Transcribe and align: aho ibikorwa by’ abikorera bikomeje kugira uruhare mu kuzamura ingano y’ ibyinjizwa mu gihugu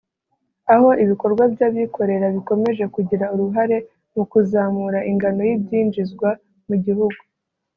aho 0.73 0.89
ibikorwa 1.03 1.43
by’ 1.53 1.61
abikorera 1.67 2.25
bikomeje 2.35 2.83
kugira 2.95 3.25
uruhare 3.33 3.77
mu 4.15 4.23
kuzamura 4.31 4.99
ingano 5.11 5.41
y’ 5.47 5.51
ibyinjizwa 5.57 6.29
mu 6.67 6.75
gihugu 6.85 7.19